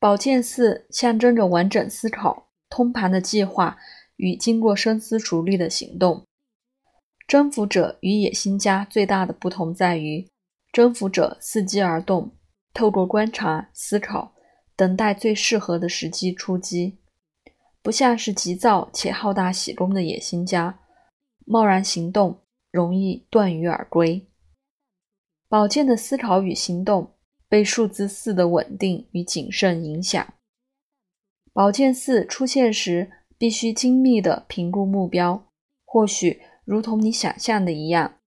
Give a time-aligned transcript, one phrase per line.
[0.00, 3.78] 宝剑四象征着完整思考、通盘的计划
[4.16, 6.24] 与经过深思熟虑的行动。
[7.26, 10.30] 征服者与野心家最大的不同在于，
[10.72, 12.36] 征服者伺机而动，
[12.72, 14.34] 透过观察、思考，
[14.76, 16.98] 等待最适合的时机出击，
[17.82, 20.78] 不像是急躁且好大喜功的野心家，
[21.44, 24.28] 贸然行动容易断于而归。
[25.48, 27.17] 宝剑的思考与行动。
[27.48, 30.34] 被数字四的稳定与谨慎影响。
[31.52, 35.46] 宝剑四出现时，必须精密地评估目标，
[35.84, 38.18] 或许如同你想象的一样，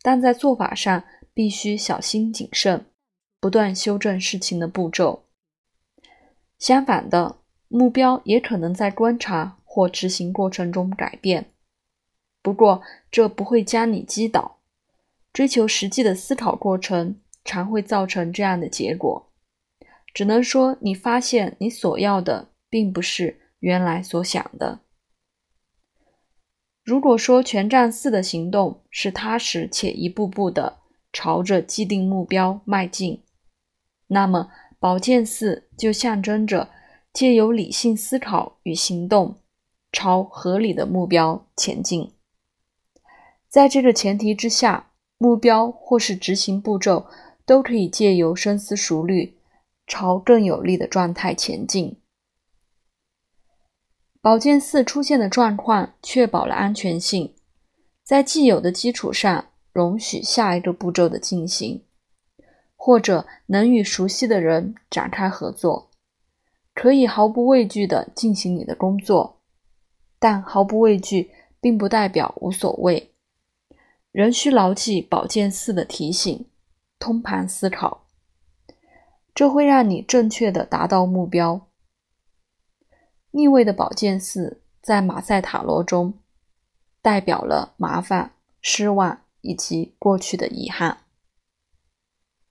[0.00, 2.86] 但在做法上必须小心谨慎，
[3.40, 5.24] 不断修正事情的步骤。
[6.58, 7.36] 相反的，
[7.68, 11.50] 目标也可能在观察或执行过程中改变，
[12.42, 14.58] 不过这不会将你击倒。
[15.32, 17.20] 追求实际的思考过程。
[17.48, 19.32] 常会造成这样的结果，
[20.12, 24.80] 只能说你发现你所要的并不是原来所想的。
[26.84, 33.22] 如果说权杖四的行动是踏实且一步步的朝着既定目标迈进，
[34.08, 36.68] 那么宝剑四就象征着
[37.14, 39.40] 借由理性思考与行动
[39.90, 42.12] 朝合理的目标前进。
[43.48, 47.06] 在这个前提之下，目标或是执行步骤。
[47.48, 49.38] 都可以借由深思熟虑，
[49.86, 51.96] 朝更有利的状态前进。
[54.20, 57.34] 宝剑四出现的状况确保了安全性，
[58.04, 61.86] 在既有的基础上容许下一个步骤的进行，
[62.76, 65.88] 或者能与熟悉的人展开合作，
[66.74, 69.40] 可以毫不畏惧地进行你的工作。
[70.18, 71.30] 但毫不畏惧
[71.62, 73.14] 并不代表无所谓，
[74.12, 76.44] 仍需牢记宝剑四的提醒。
[76.98, 78.06] 通盘思考，
[79.34, 81.68] 这会让你正确的达到目标。
[83.30, 86.14] 逆位的宝剑四在马赛塔罗中
[87.00, 90.98] 代表了麻烦、失望以及过去的遗憾。